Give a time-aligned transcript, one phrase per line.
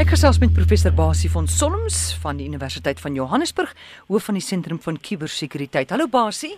[0.00, 3.74] Ek gesels met professor Basie van Solms van die Universiteit van Johannesburg,
[4.08, 5.90] hoof van die sentrum van kubersekuriteit.
[5.92, 6.54] Hallo Basie.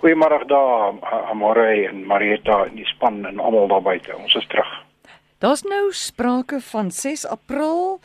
[0.00, 0.96] Goeiemôre daar,
[1.30, 4.10] Amore en Marieta en die span en almal daar buite.
[4.16, 4.72] Ons is terug.
[5.38, 8.00] Daar's nou sprake van 6 April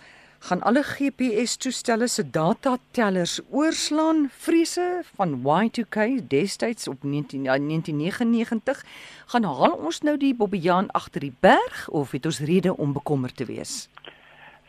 [0.45, 4.27] gaan alle GPS-toestelle se datatellers oorslaan.
[4.37, 8.85] Vrese van Y2K destyds op 19, 1999
[9.33, 13.37] gaan haal ons nou die Bobbejaan agter die berg of het ons rede om bekommerd
[13.41, 13.87] te wees?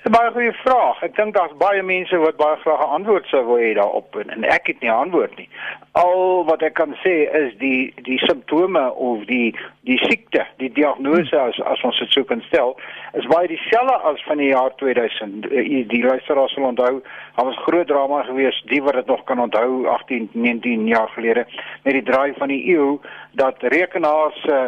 [0.06, 1.01] 'n baie goeie vraag.
[1.02, 4.28] Ek dink daar's baie mense wat baie graag 'n antwoord sou wil hê daarop en,
[4.30, 5.48] en ek het nie 'n antwoord nie.
[5.92, 9.50] Al wat ek kan sê is die die simptome of die
[9.83, 12.77] die siekte, die diagnose as as ons dit sou kan stel,
[13.19, 15.50] is baie dieselfde as van die jaar 2000.
[15.50, 17.02] Eh, die luisteraars sal onthou,
[17.36, 21.47] daar was groot drama geweest, die wat dit nog kan onthou 18, 19 jaar gelede
[21.83, 22.98] met die draai van die eeu
[23.33, 24.64] dat rekenaars uh,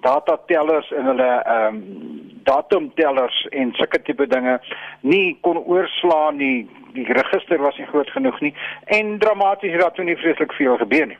[0.00, 4.58] datatellers en hulle ehm um, datumtellers en sulke tipe dinge
[5.00, 6.66] nie kon oorslaan nie.
[6.92, 10.76] Die register was nie groot genoeg nie en dramaties het daar toe nie vreeslik veel
[10.76, 11.18] gebeur nie.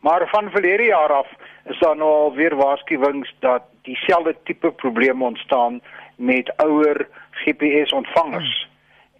[0.00, 1.28] Maar van verlede jaar af
[1.64, 5.80] is daar nou al weer waarskuwings dat dieselfde tipe probleme ontstaan
[6.16, 8.68] met ouer GPS ontvangers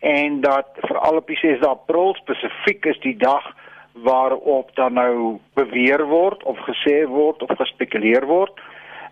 [0.01, 0.11] hmm.
[0.11, 3.55] en dat veral op die 6 April spesifiek is die dag
[3.93, 8.61] waarop dan nou beweer word of gesê word of gespekuleer word.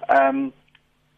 [0.07, 0.53] Ehm um,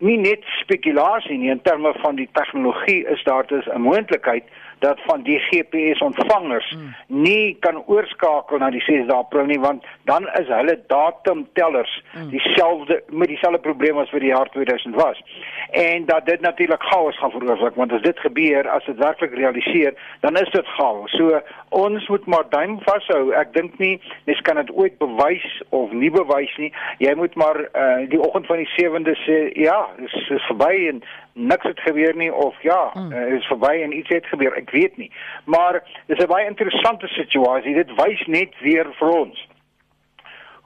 [0.00, 4.44] nie net spekulasie nie in terme van die tegnologie is daar dus 'n moontlikheid
[4.80, 6.94] dat van die GPS ontvangers hmm.
[7.06, 12.28] nie kan oorskakel na die 6 April nie want dan is hulle datumtellers hmm.
[12.30, 15.22] dieselfde met dieselfde probleem as vir die jaar 2000 was.
[15.70, 19.94] En dat dit natuurlik chaos gaan veroorsaak want as dit gebeur as dit werklik realiseer
[20.20, 21.16] dan is dit chaos.
[21.16, 23.30] So ons moet maar duim vashou.
[23.32, 26.72] Ek dink nie mens kan dit ooit bewys of nie bewys nie.
[26.98, 31.02] Jy moet maar uh, die oggend van die 7de sê ja, dis is verby en
[31.32, 33.12] niks het gebeur nie of ja, mm.
[33.12, 34.56] uh, is verby en iets het gebeur.
[34.56, 35.12] Ek weet nie.
[35.44, 37.74] Maar dis 'n baie interessante situasie.
[37.74, 39.48] Dit wys net weer vir ons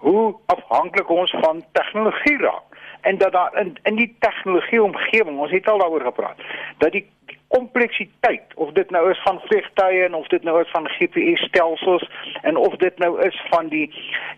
[0.04, 2.62] hoe afhanklik ons van tegnologie raak
[3.00, 6.40] en dat daar in in die tegnologie omgewing, ons het al daaroor gepraat,
[6.78, 7.06] dat die
[7.48, 12.10] kompleksiteit of dit nou is van vliegtye en of dit nou is van GPS stelsels
[12.42, 13.86] en of dit nou is van die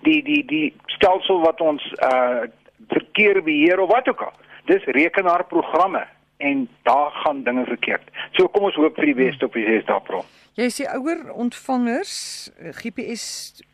[0.03, 2.47] die die die stelsel wat ons uh
[2.89, 4.33] verkeer beheer of wat ook al.
[4.65, 8.03] Dis rekenaarprogramme en daar gaan dinge verkeerd.
[8.33, 10.25] So kom ons hoop vir die beste op die 6 April.
[10.57, 12.17] Jy sê ouer ontvangers,
[12.81, 13.27] GPS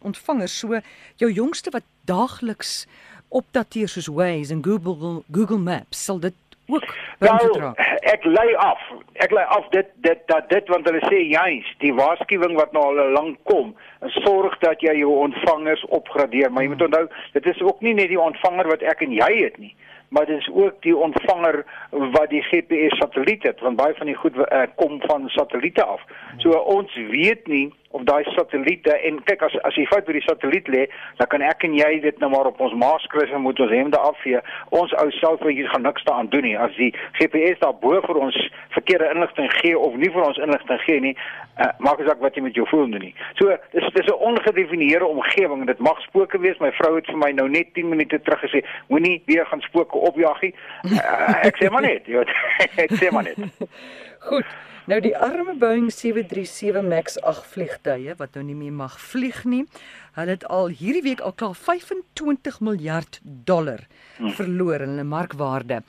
[0.03, 0.81] ontvangers, so
[1.23, 2.87] jou jongste wat daagliks
[3.33, 6.37] opdateer soos Waze en Google Google Maps, sal dit
[6.75, 6.87] ook.
[7.19, 7.73] Nou,
[8.15, 8.83] ek lei af.
[9.13, 12.85] Ek lei af dit dit dat dit want hulle sê juis die waarskuwing wat nou
[12.91, 13.75] al lank kom,
[14.23, 18.11] sorg dat jy jou ontvangers opgradeer, maar jy moet onthou, dit is ook nie net
[18.13, 19.75] die ontvanger wat ek en jy het nie
[20.13, 24.17] maar dit is ook die ontvanger wat die GPS satelliet het want baie van die
[24.17, 26.03] goed uh, kom van satelliete af.
[26.37, 30.25] So ons weet nie of daai satelliete en kyk as as jy fout by die
[30.25, 30.87] satelliet lê,
[31.21, 33.99] dan kan ek en jy dit nou maar op ons maaskryf en moet ons hemde
[33.99, 34.41] afvee.
[34.71, 36.57] Ons ou selfoonjies gaan niks daaraan doen nie.
[36.59, 38.39] As die GPS daar bo vir ons
[38.77, 41.15] verkeerde inligting gee of nie vir ons inligting gee nie,
[41.61, 43.15] uh, maak dit saak wat jy met jou foon doen nie.
[43.41, 45.67] So dis dis 'n ongedefinieerde omgewing.
[45.67, 46.59] Dit mag spooke wees.
[46.59, 49.99] My vrou het vir my nou net 10 minute terug gesê, moenie weer gaan spooke
[49.99, 50.55] opjag nie.
[50.85, 52.33] Uh, ek sê maar net, jy weet.
[52.85, 53.39] ek sê maar net.
[54.23, 54.47] Goed.
[54.91, 59.63] Nou die arme Boeing 737 Max 8 vliegtuie wat nou nie meer mag vlieg nie.
[60.17, 63.85] Hulle het al hierdie week al klaar 25 miljard dollar
[64.19, 64.35] hm.
[64.39, 65.83] verloor in hulle markwaarde.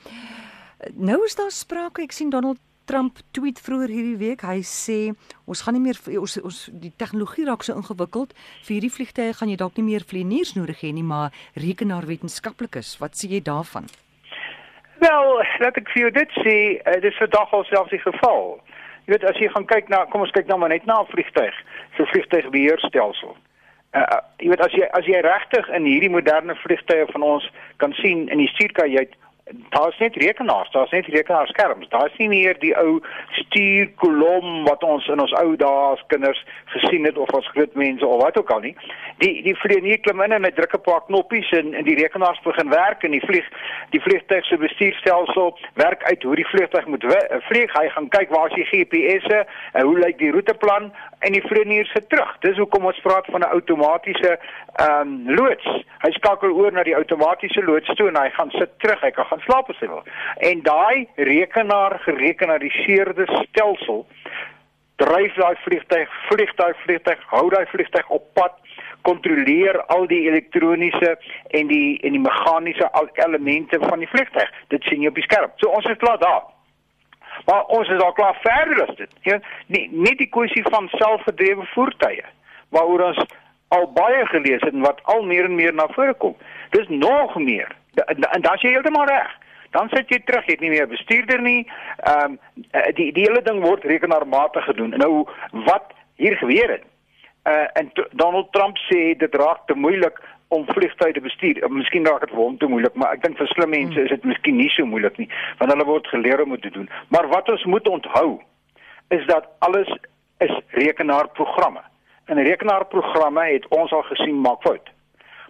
[0.94, 4.44] Nou is daar sprake, ek sien Donald Trump tweet vroeër hierdie week.
[4.44, 4.98] Hy sê
[5.48, 8.34] ons gaan nie meer ons ons die tegnologie raak so ingewikkeld.
[8.62, 12.98] Vir hierdie vliegtye gaan jy dalk nie meer vlieëniers nodig hê nie, maar rekenaarwetenskaplikes.
[13.00, 13.88] Wat sê jy daarvan?
[15.04, 18.54] Wel, laat ek vir jou dit sê, uh, dit is vandag al selfs die geval.
[19.04, 21.10] Jy weet as jy gaan kyk na kom ons kyk nou maar net na 'n
[21.10, 21.56] vliegtyg,
[21.96, 23.34] so vliegtygbeheerstelsel.
[23.92, 27.50] Uh, uh jy weet as jy as jy regtig in hierdie moderne vliegtye van ons
[27.82, 29.12] kan sien in die stuurkajuit
[29.52, 31.88] daar's net rekenaars, daar's net rekenaarskerms.
[31.88, 33.00] Daar's nie meer die ou
[33.30, 36.40] stuurkolom wat ons in ons ou dae as kinders
[36.72, 38.74] gesien het of as groot mense of wat ook al nie.
[39.20, 42.40] Die die vlieënier klim in en hy druk 'n paar knoppies en en die rekenaars
[42.44, 43.48] begin werk en die vlieg
[43.90, 47.04] die vliegtuig se bestuurstelsel werk uit hoe die vliegtuig moet
[47.48, 47.72] vlieg.
[47.78, 51.86] Hy gaan kyk waar is die GPS'e en hoe lyk die roeteplan en die vlieënier
[51.86, 52.36] se terug.
[52.40, 54.38] Dis hoekom ons praat van 'n outomatiese
[54.74, 55.66] ehm um, loods.
[56.02, 59.00] Hy skakel oor na die outomatiese loods toe en hy gaan sit terug.
[59.00, 60.02] Hy kan gaan slaap as hy wil.
[60.38, 64.06] En daai rekenaar gerekenariseerde stelsel
[64.96, 68.54] dryf daai vliegtyg, vliegtyg, vliegtyg, hou daai vliegtyg op pad
[69.04, 71.16] kontroleer al die elektroniese
[71.50, 72.88] en die en die meganiese
[73.26, 74.50] elemente van die vliegtyg.
[74.72, 75.50] Dit sien jy op die skerm.
[75.60, 76.46] So ons is klaar daar.
[77.44, 79.10] Maar ons is al klaar verder as dit.
[79.26, 82.24] Ja, nie nie die kwessie van selfgedrewe voertuie
[82.74, 83.20] waaroor ons
[83.74, 86.36] al baie gelees het en wat al meer en meer na vore kom.
[86.70, 87.74] Dis nog meer.
[87.94, 89.32] En dan sê jy heeltemal reg.
[89.74, 91.66] Dan sit jy terug, jy het nie meer bestuurder nie.
[92.06, 92.38] Ehm um,
[92.98, 94.94] die die hele ding word rekenaarmatig gedoen.
[95.02, 95.26] Nou
[95.66, 96.84] wat hier gebeur het.
[97.44, 101.62] Uh en Donald Trump sê dit raak te moeilik om vliegtuie te bestuur.
[101.64, 104.14] Uh, miskien raak dit vir hom te moeilik, maar ek dink vir slim mense is
[104.14, 106.88] dit miskien nie so moeilik nie, want hulle word geleer om dit te doen.
[107.14, 108.38] Maar wat ons moet onthou
[109.16, 109.90] is dat alles
[110.44, 111.82] is rekenaarprogramme.
[112.30, 114.93] En rekenaarprogramme het ons al gesien maak fout.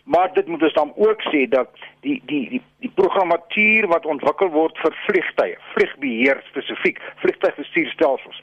[0.04, 1.68] Maar dit moet ons dan ook sê dat
[2.00, 8.42] die die die die programmatuur wat ontwikkel word vir vliegtye, vliegbeheer spesifiek, vliegtuigbestuurstelsels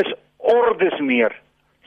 [0.00, 1.32] is ordes meer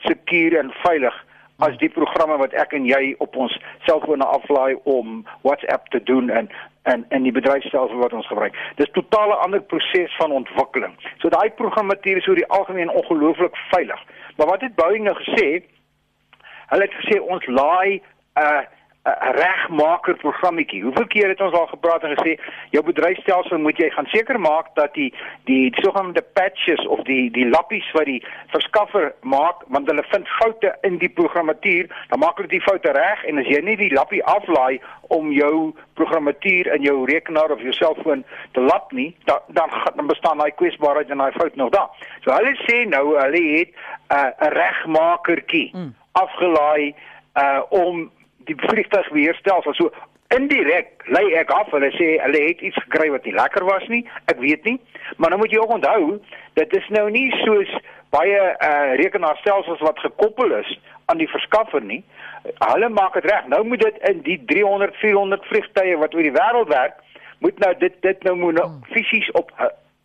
[0.08, 1.24] sekuur en veilig
[1.56, 3.54] as die programme wat ek en jy op ons
[3.86, 6.50] selfone aflaai om WhatsApp te doen en
[6.86, 8.54] en en die bedryfstelsel wat ons gebruik.
[8.78, 10.92] Dis totale ander proses van ontwikkeling.
[11.18, 14.02] So daai programmatuur is oor die algemeen ongelooflik veilig.
[14.36, 15.64] Maar wat het Boeing nou gesê?
[16.70, 18.62] Hulle het gesê ons laai 'n uh,
[19.06, 20.82] 'n regmaker programmetjie.
[20.82, 22.36] Hoeveel keer het ons al gepraat en gesê
[22.70, 25.14] jou bedryfstelsel moet jy gaan seker maak dat die
[25.44, 28.22] die, die sogenaamde patches of die die lappies wat die
[28.54, 33.24] verskaffer maak want hulle vind foute in die programmatuur, dan maak hulle die foute reg
[33.24, 34.80] en as jy nie die lappie aflaai
[35.14, 40.06] om jou programmatuur in jou rekenaar of jou selfoon te lap nie, dan dan, dan
[40.06, 41.90] bestaan daai kwesbaarheid en daai fout nog daar.
[42.24, 45.94] So hulle sê nou hulle het 'n uh, regmakertjie mm.
[46.12, 46.94] afgelaai
[47.36, 48.10] uh om
[48.50, 49.90] die vliegtuigbeheerstelsel so
[50.34, 54.02] indirek lê ek af hulle sê hulle het iets gekry wat nie lekker was nie.
[54.32, 54.78] Ek weet nie.
[55.16, 56.18] Maar nou moet jy ook onthou
[56.58, 57.72] dit is nou nie soos
[58.14, 60.76] baie uh, rekenaarstelsels wat gekoppel is
[61.06, 62.02] aan die verskaffer nie.
[62.72, 63.46] Hulle maak dit reg.
[63.52, 67.02] Nou moet dit in die 300 400 vliegtuie wat oor die wêreld werk
[67.44, 68.84] moet nou dit dit nou moet nou hmm.
[68.94, 69.52] fisies op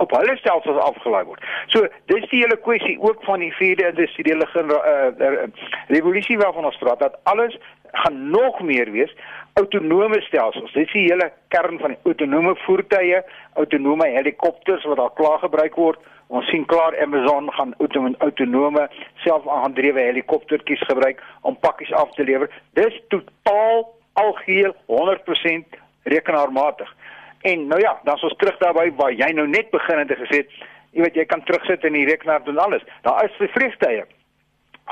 [0.01, 1.44] op hulle stelsels afgelaai word.
[1.67, 5.44] So dis die hele kwessie ook van die vierde industriële uh,
[5.87, 7.57] revolusie waarvan ons praat dat alles
[7.91, 9.13] gaan nog meer wees
[9.53, 10.71] autonome stelsels.
[10.73, 13.21] Dit is die hele kern van die autonome voertuie,
[13.59, 15.99] autonome helikopters wat al klaar gebruik word.
[16.31, 17.73] Ons sien klaar Amazon gaan
[18.23, 18.88] autonome
[19.25, 22.47] selfaandrewe helikoptertjies gebruik om pakkies af te lewer.
[22.79, 23.83] Dis totaal
[24.13, 26.95] algeheel 100% rekenaarmatig.
[27.41, 30.45] En nou ja, dan ons terug daarby waar jy nou net begin het en gesê,
[30.91, 32.83] jy weet jy kan terugsit in die rekenaar doen alles.
[33.03, 34.07] Daar is vir vliegtye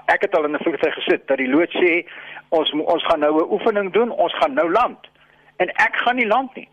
[0.05, 2.05] ek het al in 'n vliegtuig gesit dat die loods sê
[2.49, 4.99] ons ons gaan nou 'n oefening doen, ons gaan nou land.
[5.57, 6.67] En ek gaan nie land nie.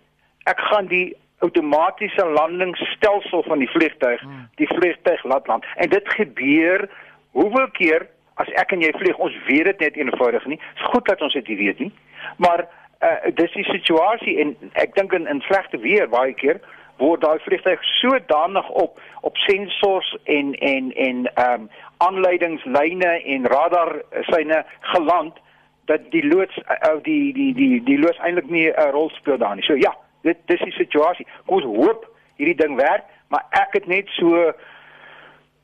[0.44, 4.48] Ek gaan die outomatiese landingsstelsel van die vliegtuig, hmm.
[4.54, 5.64] die vliegtuig laat land.
[5.76, 6.88] En dit gebeur
[7.30, 10.56] hoeveel keer as ek en jy vlieg, ons weet dit net eenvoudig nie.
[10.56, 11.92] Dit is goed dat ons dit weet nie.
[12.36, 12.66] Maar
[13.04, 16.60] uh dis die situasie en ek dink in in slegte weer baie keer
[16.98, 24.02] word daai vliegtuig sodanig op op sensors en en en ehm um, aanleidingslyne en radar
[24.20, 25.38] syne geland
[25.84, 26.60] dat die loods
[26.90, 29.64] ou die die die die loods eintlik nie 'n rol speel daar nie.
[29.64, 31.26] So ja, dit dis die situasie.
[31.46, 34.52] Kom ons hoop hierdie ding werk, maar ek het net so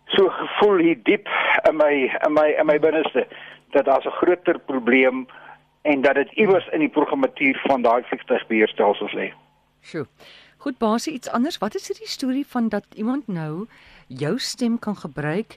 [0.06, 1.28] so gevoel hier diep
[1.68, 1.92] in my
[2.26, 3.26] in my in my binneste
[3.70, 5.26] dat daar's 'n groter probleem
[5.82, 9.32] en dat dit iewers in die programmatuur van daai vliegtuigbeheerstelsels lê.
[9.80, 10.06] Sjoe.
[10.62, 11.58] Goed, basie iets anders.
[11.58, 13.66] Wat is hierdie storie van dat iemand nou
[14.06, 15.56] jou stem kan gebruik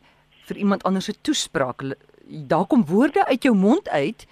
[0.49, 1.83] vir iemand anders se toespraak.
[2.25, 4.25] Daar kom woorde uit jou mond uit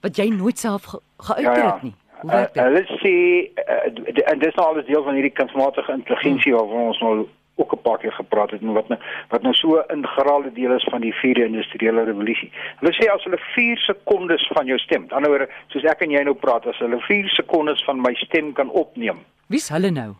[0.00, 1.72] wat jy nooit self ge geuit ja, ja.
[1.72, 1.94] het nie.
[2.20, 2.62] Hoe werk dit?
[2.62, 3.14] Hulle uh, sê
[3.62, 6.60] uh, en dis nou alles deel van hierdie kunsmatige intelligensie hmm.
[6.60, 7.26] waarvan ons nou
[7.58, 10.72] ook 'n paar keer gepraat het en wat nou wat nou so 'n integrale deel
[10.72, 12.52] is van die vierde industriële revolusie.
[12.80, 16.00] Hulle sê as hulle 4 sekondes van jou stem, aan die ander woorde, soos ek
[16.00, 19.18] en jy nou praat, as hulle 4 sekondes van my stem kan opneem.
[19.46, 20.14] Wie's hulle nou?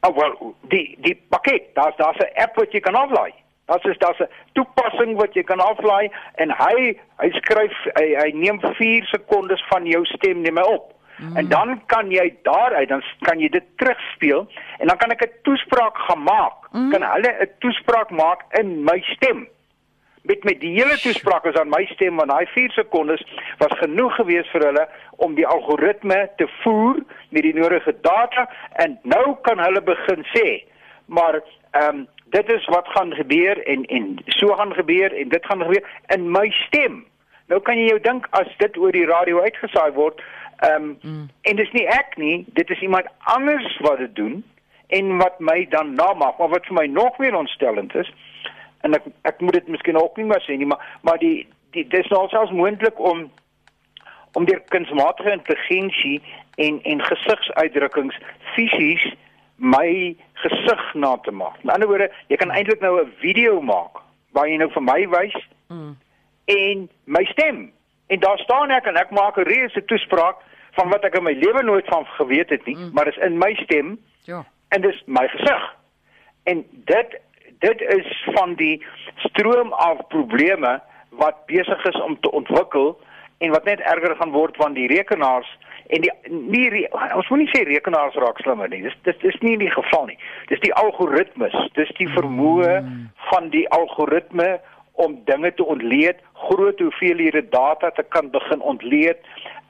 [0.00, 3.32] Oh wel, die die pakket, daar's daar's 'n app wat jy kan aflaai.
[3.66, 8.30] Dit is daar's 'n toepassing wat jy kan aflaai en hy hy skryf hy, hy
[8.34, 10.99] neem 4 sekondes van jou stem neem hy op.
[11.20, 11.36] Mm.
[11.36, 14.48] En dan kan jy daaruit dan kan jy dit terugspeel
[14.78, 16.72] en dan kan ek 'n toespraak gaan maak.
[16.72, 16.90] Mm.
[16.90, 19.48] Kan hulle 'n toespraak maak in my stem?
[20.22, 23.22] Met met die hele toespraak is aan my stem want daai 4 sekondes
[23.58, 26.96] was genoeg geweest vir hulle om die algoritme te voer
[27.28, 30.64] met die nodige data en nou kan hulle begin sê
[31.06, 35.46] maar ehm um, dit is wat gaan gebeur en en so gaan gebeur en dit
[35.46, 37.06] gaan gebeur in my stem.
[37.46, 40.20] Nou kan jy jou dink as dit oor die radio uitgesaai word,
[40.60, 41.28] ehm um, mm.
[41.40, 44.44] en dis nie ek nie, dit is iemand anders wat dit doen
[44.86, 46.38] en wat my dan namaak.
[46.38, 48.12] Maar wat vir my nog meer ontstellend is
[48.80, 51.86] en ek ek moet dit miskien ook nie maar sê nie, maar maar die die
[51.88, 53.30] dis nou selfs moontlik om
[54.32, 56.20] om deur kunsmatige intelligensie
[56.54, 58.20] en en gesigsuitdrukkings
[58.54, 59.08] fisies
[59.56, 61.62] my gesig na te maak.
[61.62, 64.00] Met ander woorde, jy kan eintlik nou 'n video maak
[64.32, 65.36] waar jy nou vir my wys
[65.68, 65.96] mm.
[66.44, 67.72] en my stem.
[68.06, 70.36] En daar staan ek en ek maak 'n reuse toespraak
[70.78, 72.90] van wat ek in my lewe nooit van geweet het nie, mm.
[72.92, 73.98] maar is in my stem.
[74.28, 74.44] Ja.
[74.68, 75.66] En dis my gesig.
[76.42, 77.18] En dit
[77.60, 78.84] dit is van die
[79.16, 80.78] stroom af probleme
[81.10, 83.00] wat besig is om te ontwikkel
[83.38, 85.50] en wat net erger gaan word van die rekenaars
[85.90, 86.86] en die nie
[87.16, 88.82] ons moet nie sê rekenaars raak slimmer nie.
[88.86, 90.18] Dis dis is nie in die geval nie.
[90.52, 91.56] Dis die algoritmes.
[91.78, 93.08] Dis die vermoë mm.
[93.30, 94.58] van die algoritme
[95.00, 99.18] om dinge te ontleed, groot hoeveelhede data te kan begin ontleed,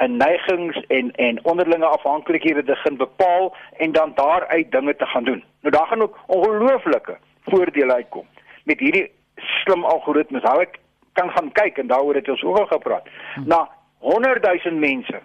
[0.00, 5.24] en neigings en en onderlinge afhanklikhede te begin bepaal en dan daaruit dinge te gaan
[5.24, 5.44] doen.
[5.60, 8.26] Nou daar gaan ook ongelooflike voordele uitkom
[8.64, 10.42] met hierdie slim algoritmes.
[10.42, 10.78] Hou ek
[11.12, 13.08] kan gaan kyk en daaroor het ons ook al gepraat.
[13.36, 13.46] Mm.
[13.46, 15.20] Na 100 000 mense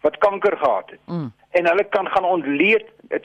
[0.00, 1.00] wat kanker gehad het.
[1.06, 1.32] Mm.
[1.50, 2.84] En hulle kan gaan ontleed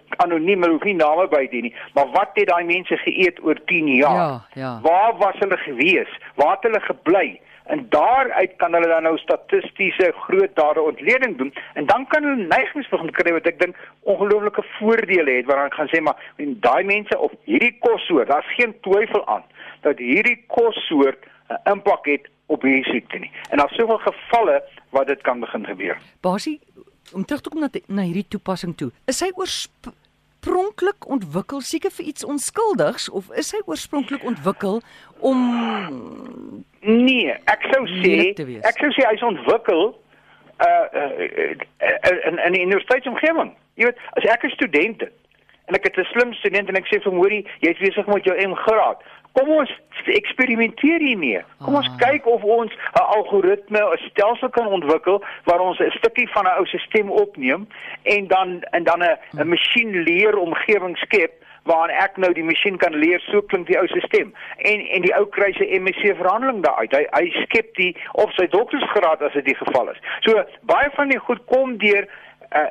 [0.10, 3.62] anoniem, hulle hoef nie name by te nie, maar wat het daai mense geëet oor
[3.66, 4.16] 10 jaar?
[4.16, 4.80] Ja, ja.
[4.82, 6.20] Waar was hulle gewees?
[6.36, 7.40] Waar het hulle gebly?
[7.72, 12.48] En daaruit kan hulle dan nou statistiese groot dade ontleding doen en dan kan hulle
[12.48, 13.80] neigings begin kry wat ek dink
[14.14, 18.76] ongelooflike voordele het waaraan gaan sê maar en daai mense of hierdie kossoort, daar's geen
[18.88, 19.46] twyfel aan
[19.88, 23.32] dat hierdie kossoort 'n impak het op hierdie siekte nie.
[23.50, 25.98] En daar's soveel gevalle wat dit kan begin gebeur.
[26.22, 26.60] Basie
[27.14, 28.92] om terug te kom na na hierdie toepassing toe.
[29.06, 29.32] Is hy
[30.42, 34.82] oorspronklik ontwikkel seker vir iets onskuldigs of is hy oorspronklik ontwikkel
[35.20, 38.34] om Nee, ek sou sê
[38.66, 39.94] ek sou sê hy's ontwikkel
[40.66, 41.10] uh, uh,
[41.86, 43.54] uh in in 'n universiteitsomgewing.
[43.78, 45.14] Jy weet, as ek 'n student is
[45.70, 47.22] en ek het 'n slim student en ek sê vir hom,
[47.62, 48.98] jy's besig met jou M graad
[49.32, 49.72] kom ons
[50.06, 51.44] eksperimenteer hiermee.
[51.66, 51.98] Kom ons ah.
[52.02, 56.58] kyk of ons 'n algoritme, 'n stelsel kan ontwikkel waar ons 'n stukkie van 'n
[56.60, 57.68] ou stelsel opneem
[58.04, 61.34] en dan en dan 'n 'n masjien leer omgewing skep
[61.64, 64.34] waarin ek nou die masjien kan leer so klink die ou stelsel.
[64.58, 66.92] En en die ou kry sy MSc verhandeling daaruit.
[66.92, 70.02] Hy hy skep die of sy doktorsgraad as dit die geval is.
[70.26, 72.08] So baie van die goed kom deur
[72.56, 72.70] uh,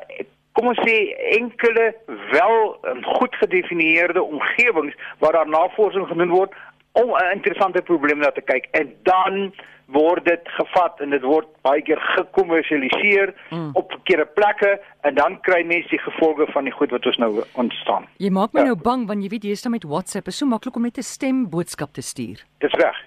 [0.51, 0.97] kom ons sê
[1.37, 1.91] enkele
[2.31, 2.57] wel
[2.91, 6.55] um, goed gedefinieerde omgewings waar daar navorsing gedoen word
[6.91, 9.53] om 'n interessante probleem na te kyk en dan
[9.91, 13.69] word dit gevat en dit word baie keer gekommersialiseer mm.
[13.73, 17.31] op verkeerde plekke en dan kry mense die gevolge van die goed wat ons nou
[17.53, 18.07] ontstaan.
[18.23, 18.71] Jy maak my ja.
[18.71, 20.97] nou bang want jy weet jy is dan met WhatsApp is so maklik om net
[20.97, 22.43] 'n stemboodskap te stuur.
[22.59, 22.97] Dis reg.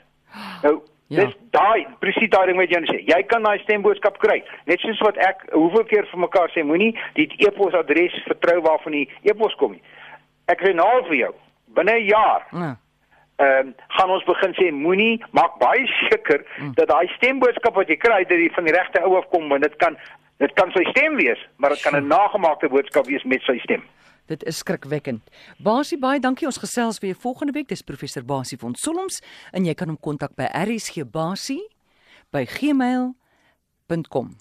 [0.62, 0.82] Nou
[1.12, 1.24] Ja.
[1.24, 3.00] Dis daai presies daai ding wat jy nou sê.
[3.04, 4.38] Jy kan daai stemboodskap kry.
[4.70, 9.04] Net soos wat ek hoeveel keer vir mekaar sê, moenie die e-posadres vertrou waarvan die
[9.28, 9.84] e-pos kom nie.
[10.48, 11.34] Ek sê nou vir jou,
[11.76, 12.48] binne 'n jaar.
[12.52, 12.72] Ja.
[13.36, 16.74] Ehm um, gaan ons begin sê moenie maak baie seker mm.
[16.74, 19.62] dat daai stemboodskap wat jy kry dat dit van die regte ou af kom want
[19.62, 19.96] dit kan
[20.38, 23.82] dit kan sy stem wees, maar dit kan 'n nagemaakte boodskap wees met sy stem.
[24.26, 25.26] Dit is skrikwekkend.
[25.58, 26.46] Basie baie dankie.
[26.48, 27.68] Ons gesels weer volgende week.
[27.68, 29.20] Dis professor Basie van Solms
[29.52, 31.62] en jy kan hom kontak by rsgbasie
[32.32, 34.34] by gmail.com.